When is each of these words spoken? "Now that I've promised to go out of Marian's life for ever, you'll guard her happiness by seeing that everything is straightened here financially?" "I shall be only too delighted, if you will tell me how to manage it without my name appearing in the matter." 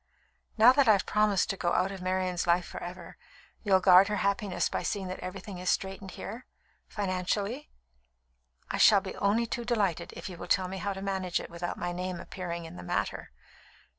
"Now 0.57 0.71
that 0.71 0.87
I've 0.87 1.05
promised 1.05 1.51
to 1.51 1.57
go 1.57 1.73
out 1.73 1.91
of 1.91 2.01
Marian's 2.01 2.47
life 2.47 2.65
for 2.65 2.81
ever, 2.81 3.17
you'll 3.61 3.79
guard 3.79 4.07
her 4.07 4.15
happiness 4.25 4.67
by 4.67 4.81
seeing 4.81 5.05
that 5.09 5.19
everything 5.19 5.59
is 5.59 5.69
straightened 5.69 6.09
here 6.17 6.47
financially?" 6.87 7.69
"I 8.71 8.77
shall 8.77 9.01
be 9.01 9.15
only 9.17 9.45
too 9.45 9.63
delighted, 9.63 10.11
if 10.13 10.27
you 10.27 10.37
will 10.39 10.47
tell 10.47 10.67
me 10.67 10.77
how 10.79 10.93
to 10.93 11.03
manage 11.03 11.39
it 11.39 11.51
without 11.51 11.77
my 11.77 11.91
name 11.91 12.19
appearing 12.19 12.65
in 12.65 12.77
the 12.77 12.81
matter." 12.83 13.29